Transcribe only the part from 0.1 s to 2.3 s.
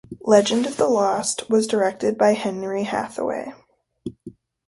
"Legend of the Lost" was directed